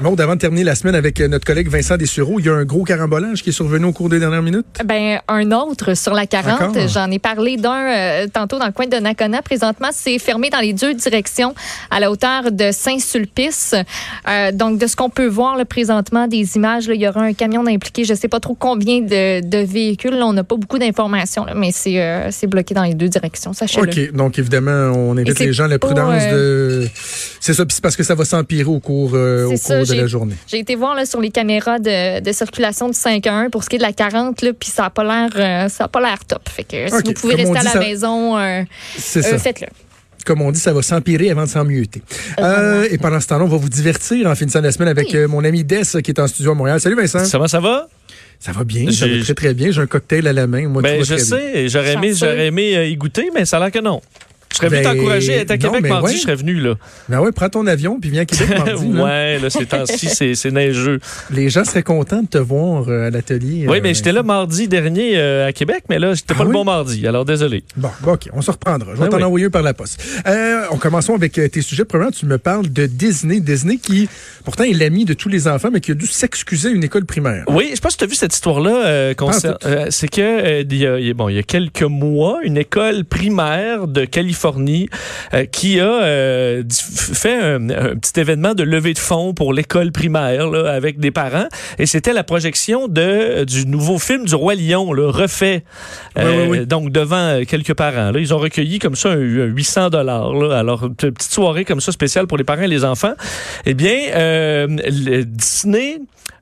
[0.00, 2.54] Maud, avant de terminer la semaine avec euh, notre collègue Vincent Dessureau, il y a
[2.54, 4.66] un gros carambolage qui est survenu au cours des dernières minutes?
[4.84, 6.62] Ben, un autre sur la 40.
[6.62, 6.88] Encore?
[6.88, 9.42] J'en ai parlé d'un euh, tantôt dans le coin de Nakona.
[9.42, 11.54] Présentement, c'est fermé dans les deux directions
[11.90, 13.74] à la hauteur de Saint-Sulpice.
[14.28, 17.22] Euh, donc, de ce qu'on peut voir là, présentement, des images, là, il y aura
[17.22, 18.04] un camion impliqué.
[18.04, 20.14] Je ne sais pas trop combien de, de véhicules.
[20.14, 23.52] Là, on n'a pas beaucoup d'informations, mais c'est euh, bloqué dans les deux directions.
[23.52, 23.88] Sachez-le.
[23.88, 24.12] OK.
[24.12, 26.88] Donc, évidemment, on invite les gens à la prudence euh, de.
[27.40, 29.94] C'est ça, puis c'est parce que ça va s'empirer au cours, euh, au ça, de
[29.94, 30.34] j'ai- la journée.
[30.46, 33.64] J'ai été voir là, sur les caméras de, de circulation du 5 à 1 pour
[33.64, 35.88] ce qui est de la 40, là, puis ça n'a pas l'air euh, ça a
[35.88, 36.48] pas l'air top.
[36.48, 38.62] Fait que si vous pouvez Comme rester à la ça- maison, euh,
[38.96, 39.38] C'est euh, ça.
[39.38, 39.66] faites-le.
[40.26, 42.02] Comme on dit, ça va s'empirer avant de s'emmieuter.
[42.38, 45.16] Euh, et pendant ce temps-là, on va vous divertir en finissant la semaine avec Oui.
[45.16, 46.80] euh, mon ami Des qui est en studio à Montréal.
[46.80, 47.20] Salut Vincent.
[47.20, 47.88] Ça, Ça va, ça va?
[48.52, 49.70] va bien, ça va très très bien.
[49.70, 50.68] J'ai un cocktail à la main.
[50.68, 53.60] Moi, Ben, je va sais, j'aurais aimé, j'aurais aimé euh, y goûter, mais ça a
[53.60, 54.02] l'air que non.
[54.52, 56.12] Je serais venu Ben, t'encourager à être à Québec mardi, ouais.
[56.16, 56.74] je serais venu, là.
[57.08, 58.88] Ben ouais, prends ton avion puis viens à Québec mardi.
[58.92, 59.04] là.
[59.04, 61.00] ouais, là, ces temps-ci, c'est neigeux.
[61.30, 63.66] Les gens seraient contents de te voir euh, à l'atelier.
[63.68, 66.44] Oui, euh, mais j'étais là mardi dernier euh, à Québec, mais là, j'étais Ah pas
[66.44, 66.54] le oui?
[66.54, 67.62] bon mardi, alors désolé.
[67.76, 68.92] Bon, OK, on se reprendra.
[68.94, 69.22] Je vais Ben t'en oui.
[69.24, 70.02] envoyer par la poste.
[70.26, 71.84] Euh, on commençons avec euh, tes sujets.
[71.84, 73.40] Premièrement, tu me parles de Disney.
[73.40, 74.08] Disney qui,
[74.44, 77.04] pourtant, est l'ami de tous les enfants, mais qui a dû s'excuser à une école
[77.04, 77.44] primaire.
[77.48, 78.86] Oui, je pas si tu as vu cette histoire-là.
[78.86, 79.14] euh,
[79.66, 83.04] euh, c'est que euh, il y a- bon, il y a quelques mois, une école
[83.04, 84.37] primaire de Californie
[85.34, 89.92] euh, qui a euh, fait un, un petit événement de levée de fonds pour l'école
[89.92, 94.54] primaire là, avec des parents, et c'était la projection de du nouveau film du roi
[94.54, 95.64] Lion, le refait.
[96.16, 96.66] Oui, Euh, oui, oui.
[96.66, 100.52] Donc devant quelques parents, là, ils ont recueilli comme ça un, un 800 dollars.
[100.52, 103.14] Alors une petite soirée comme ça spéciale pour les parents et les enfants.
[103.66, 104.66] Eh bien,
[105.26, 105.98] Disney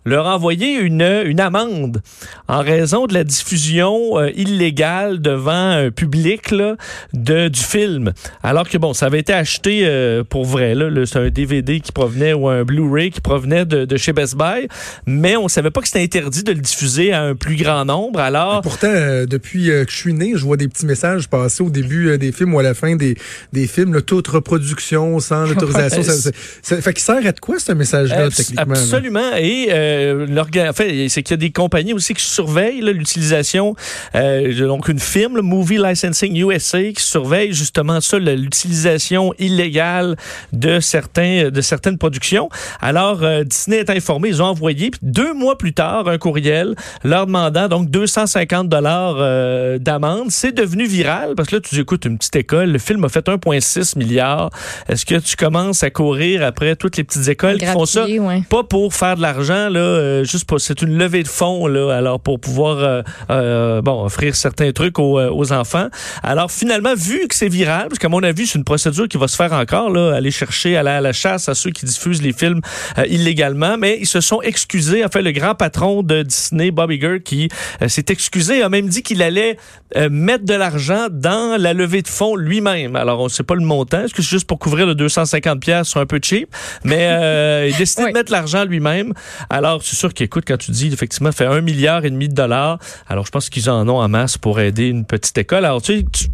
[0.07, 2.01] leur a envoyé une, une amende
[2.49, 6.77] en raison de la diffusion euh, illégale devant un public là,
[7.13, 8.13] de, du film.
[8.43, 10.75] Alors que, bon, ça avait été acheté euh, pour vrai.
[10.75, 14.37] Là, c'est un DVD qui provenait ou un Blu-ray qui provenait de, de chez Best
[14.37, 14.69] Buy,
[15.07, 18.21] mais on savait pas que c'était interdit de le diffuser à un plus grand nombre.
[18.21, 21.63] Alors, Pourtant, euh, depuis euh, que je suis né, je vois des petits messages passer
[21.63, 23.17] au début euh, des films ou à la fin des,
[23.53, 26.03] des films, là, toute reproduction sans l'autorisation.
[26.03, 26.31] Ça, ça,
[26.63, 28.75] ça- fait qu'il sert à de quoi, ce message-là, techniquement?
[28.75, 28.81] là?
[28.81, 29.37] Absolument.
[29.39, 33.75] Et euh, en fait, c'est qu'il y a des compagnies aussi qui surveillent l'utilisation.
[34.15, 40.17] Euh, donc, une firme, le Movie Licensing USA, qui surveille justement ça, l'utilisation illégale
[40.53, 42.49] de certains de certaines productions.
[42.81, 46.75] Alors, euh, Disney est informé, ils ont envoyé deux mois plus tard un courriel
[47.05, 50.31] leur demandant donc 250 dollars euh, d'amende.
[50.31, 53.27] C'est devenu viral parce que là, tu écoutes une petite école, le film a fait
[53.27, 54.51] 1,6 milliard.
[54.89, 58.07] Est-ce que tu commences à courir après toutes les petites écoles qui font ça?
[58.07, 58.43] Ouais.
[58.49, 61.95] pas pour faire de l'argent là, euh, juste pour c'est une levée de fonds là,
[61.95, 65.89] alors pour pouvoir euh, euh, bon offrir certains trucs aux, aux enfants.
[66.23, 69.29] Alors finalement vu que c'est viral, parce qu'à mon avis c'est une procédure qui va
[69.29, 72.33] se faire encore là, aller chercher aller à la chasse à ceux qui diffusent les
[72.33, 72.61] films
[72.99, 75.05] euh, illégalement, mais ils se sont excusés.
[75.05, 77.49] En fait, le grand patron de Disney, Bob Iger, qui
[77.89, 79.57] s'est excusé, a même dit qu'il allait
[79.97, 82.97] euh, mettre de l'argent dans la levée de fonds lui-même.
[82.97, 85.91] Alors on sait pas le montant, est-ce que c'est juste pour couvrir le 250 pièces,
[85.93, 86.49] c'est un peu cheap,
[86.85, 88.13] mais euh, il a décidé Oui.
[88.13, 89.13] de mettre l'argent lui-même.
[89.51, 92.79] Alors, c'est sûr qu'écoute, quand tu dis effectivement fait un milliard et demi de dollars,
[93.09, 95.65] alors je pense qu'ils en ont en masse pour aider une petite école.
[95.65, 96.27] Alors, tu sais, tu-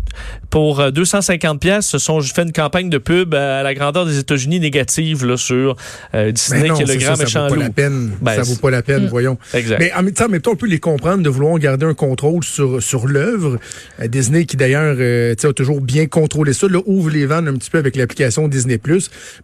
[0.50, 4.06] pour euh, 250 pièces, ce sont je fais une campagne de pub à la grandeur
[4.06, 5.76] des États-Unis négative là sur
[6.14, 7.72] euh, Disney Ben non, qui est le grand ça, ça méchant vaut pas la loup.
[7.72, 8.10] peine.
[8.20, 9.08] Ben, ça vaut pas la peine, Mm.
[9.08, 9.38] voyons.
[9.54, 9.78] Exact.
[9.78, 13.06] Mais en même temps, on peut les comprendre de vouloir garder un contrôle sur, sur
[13.06, 13.58] l'œuvre.
[14.00, 17.26] Euh, Disney, qui d'ailleurs euh, tu sais, a toujours bien contrôlé ça, là, ouvre les
[17.26, 18.78] vannes un petit peu avec l'application Disney+.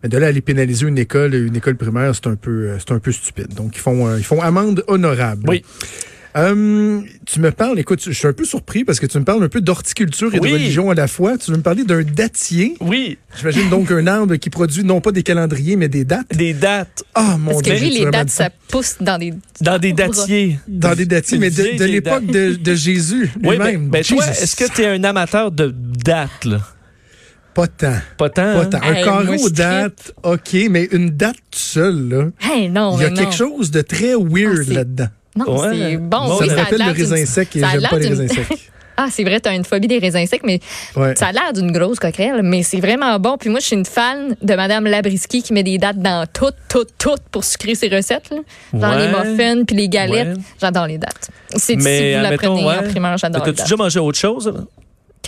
[0.03, 2.77] Mais de là à aller pénaliser une école, une école primaire, c'est un peu, euh,
[2.79, 3.55] c'est un peu stupide.
[3.55, 5.45] Donc ils font, euh, ils font amende honorable.
[5.49, 5.65] Oui.
[6.39, 9.43] Euh, tu me parles, écoute, je suis un peu surpris parce que tu me parles
[9.43, 10.51] un peu d'horticulture et Oui.
[10.51, 11.37] de religion à la fois.
[11.37, 12.75] Tu veux me parler d'un datier.
[12.81, 16.35] Oui, J'imagine donc un arbre qui produit non pas des calendriers, mais des dates.
[16.37, 17.89] des dates Ah, mon Parce que Dieu.
[17.89, 19.35] lui, les dates, ça pousse dans des.
[19.61, 20.59] dans des datiers.
[20.69, 23.89] dans des datiers, mais de, l'époque de, de Jésus Oui, mais lui-même.
[23.91, 26.61] ben, toi, est-ce que tu es un amateur de dates là?
[27.55, 27.95] Pas tant.
[28.17, 28.43] Pas tant.
[28.55, 28.65] Pas hein?
[28.67, 28.79] tant.
[28.83, 32.25] Un Hey, carreau date, OK, mais une date seule, là.
[32.41, 35.09] Hey, non, Il y a quelque chose de très weird Ah, là-dedans.
[35.39, 35.69] Non, Ouais.
[35.91, 36.09] c'est bon.
[36.27, 38.59] Bon, ça oui, ça rappelle le raisin sec et j'aime pas les raisins secs.
[39.01, 40.59] Ah, c'est vrai, tu as une phobie des raisins secs, mais
[40.97, 41.15] Ouais.
[41.15, 43.37] ça a l'air d'une grosse coquerelle, mais c'est vraiment bon.
[43.39, 46.57] Puis moi, je suis une fan de Madame Labriski qui met des dates dans toutes,
[46.69, 48.29] toutes, toutes pour sucrer ses recettes.
[48.33, 48.39] Là.
[48.73, 49.07] Dans Ouais.
[49.07, 50.37] les muffins puis les galettes.
[50.39, 50.43] Ouais.
[50.61, 51.31] J'adore les dates.
[51.51, 53.67] C'est si vous admettons, l'apprenez en primeur, j'adore les T'as-tu dates.
[53.67, 54.49] déjà mangé autre chose?
[54.49, 54.61] là?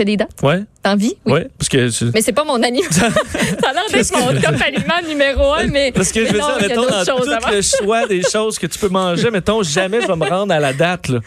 [0.01, 0.43] Que des dates?
[0.43, 0.63] Ouais.
[0.83, 1.15] T'en vis?
[1.27, 1.33] Oui.
[1.35, 1.49] Ouais.
[1.59, 1.91] Parce que.
[1.91, 2.89] c'est- Mais c'est pas mon aliment.
[2.91, 5.93] ça a l'air d'être mon top aliment numéro un, mais.
[5.93, 7.51] Parce que je veux non, dire, mettons, dans tout avant.
[7.51, 10.59] le choix des choses que tu peux manger, mettons, jamais je vais me rendre à
[10.59, 11.19] la date, là.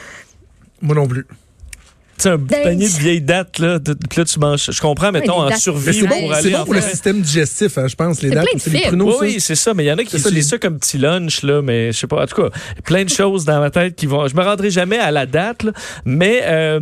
[0.82, 1.28] Moi non plus.
[2.18, 4.70] Tu sais, un Ben, panier de vieilles dates, là, de- puis là, tu manges.
[4.72, 7.22] Je comprends, mettons, en survie c'est bon, pour c'est aller bon en pour le système
[7.22, 8.46] digestif, hein, je pense, les C'est dates.
[8.46, 10.20] plein de C'est les pruneaux, Oui, c'est ça, mais il y en a qui C'est
[10.20, 12.24] ça, utilisent ça comme petit lunch, là, mais je sais pas.
[12.24, 12.50] En tout cas,
[12.86, 14.28] plein de choses dans ma tête qui vont.
[14.28, 15.72] Je me rendrai jamais à la date, là,
[16.06, 16.80] mais euh,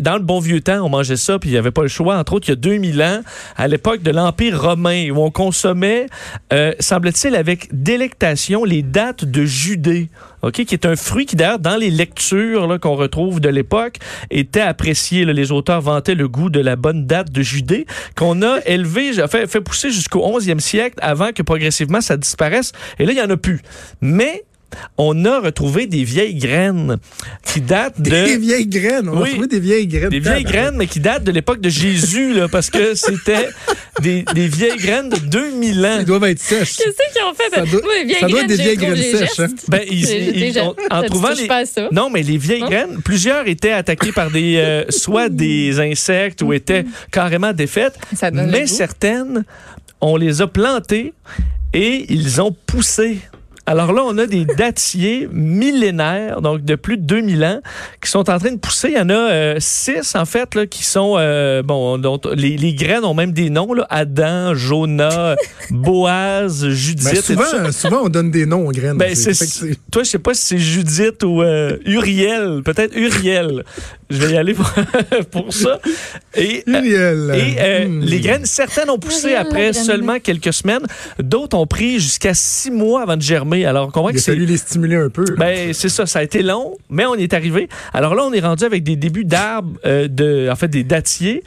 [0.00, 2.16] dans le bon vieux temps, on mangeait ça, puis il n'y avait pas le choix.
[2.16, 3.20] Entre autres, il y a 2000 ans,
[3.56, 6.06] à l'époque de l'Empire romain, où on consommait,
[6.54, 10.08] euh, semble-t-il, avec délectation, les dates de Judée.
[10.44, 13.96] OK, qui est un fruit qui, d'ailleurs, dans les lectures qu'on retrouve de l'époque,
[14.30, 15.24] était apprécié.
[15.24, 15.32] là.
[15.32, 17.86] Les auteurs vantaient le goût de la bonne date de Judée,
[18.16, 22.72] qu'on a élevé, fait, fait pousser jusqu'au 11e siècle avant que progressivement ça disparaisse.
[22.98, 23.62] Et là, il n'y en a plus.
[24.00, 24.44] Mais
[24.98, 26.96] on a retrouvé des vieilles graines
[27.44, 28.10] qui datent de...
[28.10, 29.08] Des vieilles graines.
[29.08, 29.28] On Oui.
[29.28, 30.08] a trouvé des vieilles graines.
[30.10, 33.48] Des vieilles graines, mais qui datent de l'époque de Jésus, là, parce que c'était
[34.02, 35.96] des, des vieilles graines de 2000 ans.
[36.00, 36.76] Ils doivent être sèches.
[36.76, 37.54] Qu'est-ce qu'ils ont fait?
[37.54, 39.48] Ça doit- vieilles ça doit être des vieilles graines sèches, hein.
[39.68, 40.58] Ben, ils,
[40.90, 41.88] en trouvant les, pas ça.
[41.92, 42.68] non, mais les vieilles Non?
[42.68, 48.30] graines, plusieurs étaient attaquées par des, euh, soit des insectes ou étaient carrément défaites, Ça
[48.30, 49.44] donne le mais certaines,
[50.00, 51.12] on les a plantées
[51.72, 53.18] et ils ont poussé.
[53.66, 57.60] Alors là, on a des dattiers millénaires, donc de plus de 2000 ans,
[58.02, 58.88] qui sont en train de pousser.
[58.90, 61.14] Il y en a euh, six, en fait, là, qui sont...
[61.18, 63.86] euh, bon, dont les, les graines ont même des noms, là.
[63.88, 65.36] Adam, Jonah,
[65.70, 67.04] Boaz, Judith.
[67.04, 67.46] Ben, et tout ça.
[67.46, 68.98] souvent, souvent, on donne des noms aux graines.
[68.98, 69.34] Ben, c'est-
[69.90, 72.60] toi, je sais pas si c'est Judith ou euh, Uriel.
[72.64, 73.64] Peut-être Uriel.
[74.10, 74.70] Je vais y aller pour,
[75.30, 75.80] pour ça.
[76.34, 77.32] Et, euh, Uriel.
[77.34, 78.00] et euh, Hmm.
[78.02, 80.82] les graines, certaines ont poussé après seulement quelques semaines.
[81.18, 83.64] D'autres ont pris jusqu'à six mois avant de germer.
[83.66, 84.32] Alors, on comprend Il que a c'est...
[84.32, 85.24] fallu les stimuler un peu.
[85.36, 87.68] Ben, c'est ça, ça a été long, mais on y est arrivé.
[87.92, 91.42] Alors là, on est rendu avec des débuts d'arbres, euh, de, en fait, des dattiers,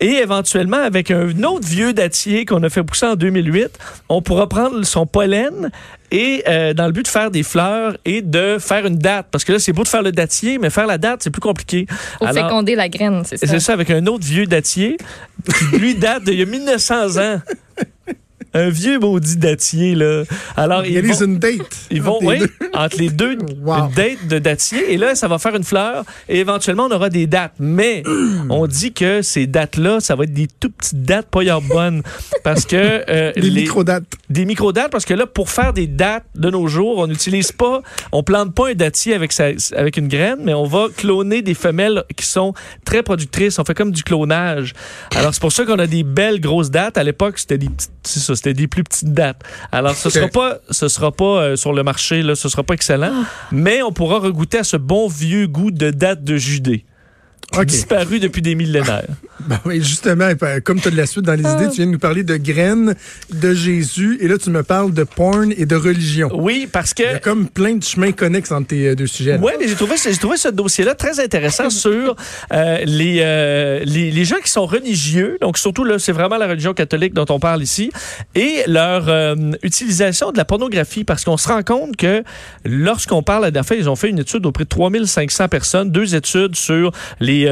[0.00, 3.68] et éventuellement avec un autre vieux dattier qu'on a fait pousser en 2008,
[4.08, 5.70] on pourra prendre son pollen
[6.10, 9.26] et euh, dans le but de faire des fleurs et de faire une date.
[9.30, 11.40] Parce que là, c'est beau de faire le dattier, mais faire la date, c'est plus
[11.40, 11.86] compliqué.
[12.20, 13.46] Alors- féconder la graine, c'est ça.
[13.46, 14.96] c'est ça, avec un autre vieux dattier
[15.70, 17.40] qui, lui, date d'il y a 1900 ans.
[18.54, 20.22] Un vieux maudit dattier, là.
[20.56, 21.52] Alors, Il ils vont, une date.
[21.90, 22.70] ils vont, entre les oui, deux.
[22.72, 23.74] entre les deux, Wow.
[23.88, 24.92] une date de dattier.
[24.92, 26.04] Et là, ça va faire une fleur.
[26.28, 27.54] Et éventuellement, on aura des dates.
[27.58, 28.02] Mais
[28.50, 32.02] on dit que ces dates-là, ça va être des tout petites dates pas yard bonnes.
[32.44, 32.76] Parce que.
[33.08, 34.04] euh, Des les- micro-dates.
[34.30, 37.82] des micro-dates, parce que là, pour faire des dates de nos jours, on n'utilise pas,
[38.12, 41.54] on plante pas un dattier avec, sa- avec une graine, mais on va cloner des
[41.54, 42.54] femelles qui sont
[42.84, 43.58] très productrices.
[43.58, 44.74] On fait comme du clonage.
[45.16, 46.98] Alors, c'est pour ça qu'on a des belles grosses dates.
[46.98, 47.90] À l'époque, c'était des petites,
[48.44, 49.42] c'était des plus petites dates.
[49.72, 52.74] Alors, ce sera pas, ce sera pas euh, sur le marché, là, ce sera pas
[52.74, 56.84] excellent, mais on pourra regoûter à ce bon vieux goût de date de Judée.
[57.64, 59.06] Disparu depuis des millénaires.
[59.48, 61.86] Ben oui, justement, ben, comme tu as de la suite dans les idées, tu viens
[61.86, 62.94] de nous parler de graines,
[63.32, 66.30] de Jésus, et là, tu me parles de porn et de religion.
[66.32, 67.02] Oui, parce que.
[67.02, 69.38] Il y a comme plein de chemins connexes entre tes euh, deux sujets.
[69.42, 72.16] Oui, mais j'ai trouvé, j'ai trouvé ce dossier-là très intéressant sur
[72.52, 75.38] euh, les, euh, les, les gens qui sont religieux.
[75.40, 77.90] Donc, surtout, là, c'est vraiment la religion catholique dont on parle ici.
[78.34, 81.04] Et leur euh, utilisation de la pornographie.
[81.04, 82.22] Parce qu'on se rend compte que
[82.64, 86.92] lorsqu'on parle, fait, ils ont fait une étude auprès de 3500 personnes, deux études sur
[87.20, 87.44] les,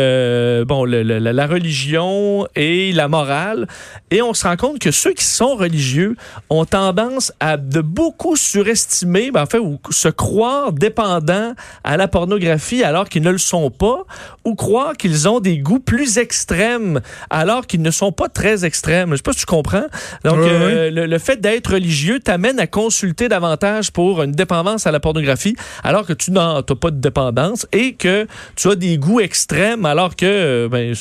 [0.67, 1.47] bon, le- le- la, la
[1.83, 3.67] religion et la morale.
[4.11, 6.17] Et on se rend compte que ceux qui sont religieux
[6.51, 12.09] ont tendance à de beaucoup surestimer, ben, en fait, ou se croire dépendants à la
[12.09, 14.05] pornographie alors qu'ils ne le sont pas,
[14.45, 19.11] ou croire qu'ils ont des goûts plus extrêmes alors qu'ils ne sont pas très extrêmes.
[19.13, 19.87] Je sais pas si tu comprends.
[20.25, 24.91] Donc, euh, le, le fait d'être religieux t'amène à consulter davantage pour une dépendance à
[24.91, 29.21] la pornographie alors que tu n'as pas de dépendance et que tu as des goûts
[29.21, 30.95] extrêmes alors que euh, ben,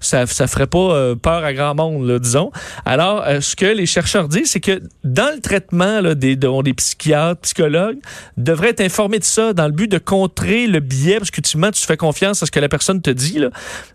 [0.00, 2.50] ça ça ferait pas euh, peur à grand monde, là, disons.
[2.84, 6.62] Alors, euh, ce que les chercheurs disent, c'est que dans le traitement là, des, dont
[6.62, 7.98] des psychiatres, psychologues,
[8.36, 11.56] devraient être informés de ça dans le but de contrer le biais, parce que tu
[11.56, 13.38] mens, tu fais confiance à ce que la personne te dit.
[13.38, 13.50] Là.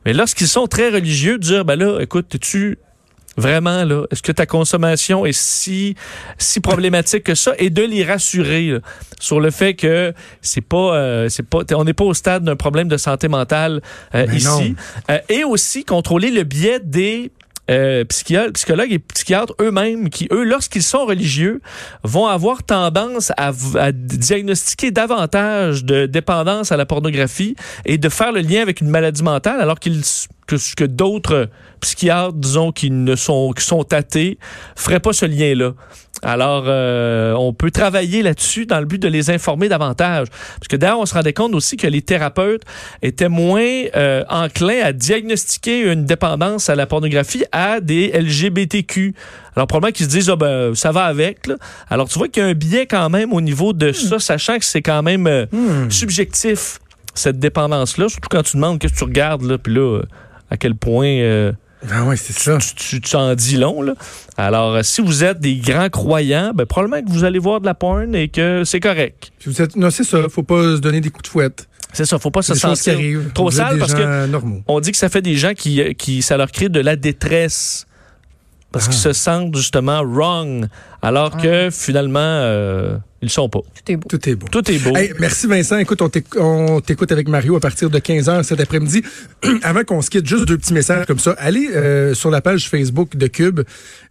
[0.06, 2.78] Mais lorsqu'ils sont très religieux, dire, ben là, écoute, tu
[3.36, 5.96] Vraiment, là, est-ce que ta consommation est si,
[6.38, 7.54] si problématique que ça?
[7.58, 8.80] Et de les rassurer là,
[9.20, 12.56] sur le fait que c'est pas, euh, c'est pas, on n'est pas au stade d'un
[12.56, 13.82] problème de santé mentale
[14.14, 14.76] euh, Ben ici.
[15.10, 17.32] Euh, et aussi contrôler le biais des
[17.72, 21.62] euh, psychologues et psychiatres eux-mêmes qui, eux, lorsqu'ils sont religieux,
[22.04, 28.34] vont avoir tendance à, à, diagnostiquer davantage de dépendance à la pornographie et de faire
[28.34, 30.02] le lien avec une maladie mentale alors qu'ils
[30.48, 34.38] que, que d'autres psychiatres, disons, qui ne sont, qui sont athées,
[34.76, 35.74] feraient pas ce lien-là.
[36.24, 40.28] Alors, euh, on peut travailler là-dessus dans le but de les informer davantage.
[40.30, 42.64] Parce que d'ailleurs, on se rendait compte aussi que les thérapeutes
[43.02, 49.14] étaient moins euh, enclins à diagnostiquer une dépendance à la pornographie à des LGBTQ.
[49.56, 51.46] Alors, probablement qu'ils se disent, oh, ben, ça va avec.
[51.48, 51.56] Là.
[51.90, 54.58] Alors, tu vois qu'il y a un biais quand même au niveau de ça, sachant
[54.58, 55.92] que c'est quand même euh, hmm.
[55.92, 56.80] subjectif,
[57.14, 58.08] cette dépendance-là.
[58.08, 60.02] Surtout quand tu demandes qu'est-ce que tu regardes, là, puis là,
[60.54, 61.52] à quel point...
[61.92, 62.58] Ah ouais, c'est ça.
[62.76, 63.94] Tu t'en dis long, là.
[64.38, 67.66] Alors, euh, si vous êtes des grands croyants, ben, probablement que vous allez voir de
[67.66, 69.32] la porn et que c'est correct.
[69.46, 69.76] vous êtes...
[69.76, 70.30] Non, c'est ça.
[70.30, 71.68] Faut pas se donner des coups de fouette.
[71.92, 72.98] C'est ça, faut pas se sentir
[73.36, 74.28] trop sale parce que
[74.68, 77.86] on dit que ça fait des gens qui, qui ça leur crée de la détresse
[78.72, 79.14] parce qu'ils ah.
[79.14, 80.66] se sentent justement wrong
[81.04, 81.40] alors ah.
[81.40, 83.60] que finalement euh, ils sont pas.
[83.60, 84.08] Tout est beau.
[84.10, 84.48] Tout est beau.
[84.52, 84.92] Tout est beau.
[85.20, 85.78] merci Vincent.
[85.78, 89.02] Écoute, on t'écoute avec Mario à partir de 15h cet après-midi.
[89.64, 91.32] Avant qu'on se quitte, juste deux petits messages comme ça.
[91.38, 93.62] Allez euh, sur la page Facebook de Cube.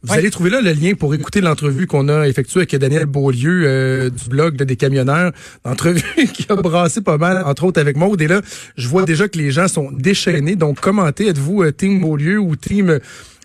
[0.02, 3.64] Vous allez trouver là le lien pour écouter l'entrevue qu'on a effectuée avec Daniel Beaulieu
[3.64, 5.32] euh, du blog des camionneurs.
[5.64, 6.02] Entrevue
[6.32, 8.20] qui a brassé pas mal, entre autres avec Maud.
[8.20, 8.40] Et là,
[8.76, 10.56] je vois déjà que les gens sont déchaînés.
[10.56, 11.28] Donc, commentez.
[11.28, 12.98] Êtes-vous euh, Team Beaulieu ou Team...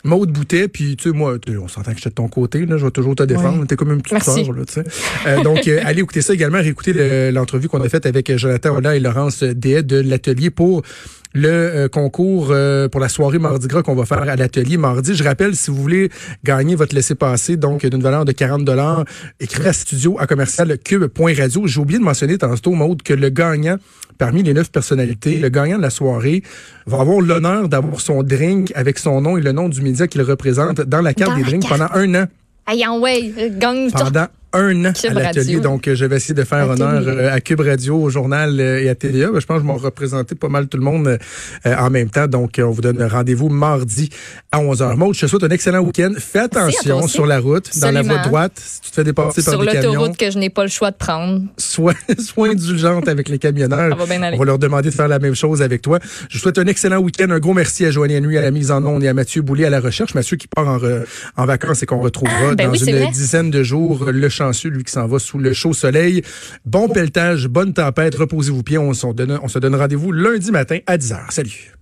[0.07, 2.77] Maude Boutet, puis tu sais, moi, on s'entend que je suis de ton côté, là,
[2.77, 3.65] je vais toujours te défendre.
[3.67, 4.83] T'es comme une petite sœur, là, tu sais.
[5.27, 8.95] Euh, donc, euh, allez écouter ça également, réécouter l'entrevue qu'on a faite avec Jonathan Ola
[8.95, 10.81] et Laurence Dehaye de l'atelier pour
[11.37, 12.53] le euh, concours
[12.91, 15.15] pour la soirée Mardi Gras qu'on va faire à l'atelier mardi.
[15.15, 16.09] Je rappelle, si vous voulez
[16.43, 19.05] gagner votre laissez-passer, donc d'une valeur de 40 dollars,
[19.39, 21.67] écrivez à studio à commercial cube.radio.
[21.67, 23.77] J'ai oublié de mentionner tantôt, Maude, que le gagnant
[24.17, 26.41] parmi les neuf personnalités, le gagnant de la soirée
[26.87, 30.23] va avoir l'honneur d'avoir son drink avec son nom et le nom du média qu'il
[30.23, 32.25] représente dans la carte des drinks pendant un an.
[32.69, 35.59] Ayant way, gagne pendant un an à l'atelier.
[35.59, 38.81] Donc, euh, je vais essayer de faire honneur euh, à Cube Radio, au journal euh,
[38.81, 39.31] et à TVA.
[39.31, 41.17] Ben, je pense que je vais représenter pas mal tout le monde
[41.65, 42.27] en même temps.
[42.27, 44.09] Donc, on vous donne rendez-vous mardi
[44.51, 44.95] à 11h.
[44.95, 46.13] Maud, je te souhaite un excellent week-end.
[46.17, 49.59] Fais attention sur la route, dans la voie droite, si tu te fais dépasser par
[49.59, 49.81] des camions.
[49.81, 51.41] Sur l'autoroute que je n'ai pas le choix de prendre.
[51.57, 53.89] Sois, sois indulgente avec les camionneurs.
[53.89, 54.37] Ça va bien aller.
[54.37, 55.99] On va leur demander de faire la même chose avec toi.
[56.29, 57.29] Je souhaite un excellent week-end.
[57.29, 59.65] Un gros merci à Joanie Nuit à la mise en onde et à Mathieu Boulay
[59.65, 60.15] à la recherche.
[60.15, 60.79] Mathieu qui part en,
[61.35, 64.05] en vacances et qu'on retrouvera ben dans une dizaine de jours.
[64.11, 66.21] Le chanceux, lui qui s'en va sous le chaud soleil.
[66.65, 68.81] Bon pelletage, bonne tempête, reposez-vous bien.
[68.81, 71.31] On, on se donne rendez-vous lundi matin à 10h.
[71.31, 71.76] Salut.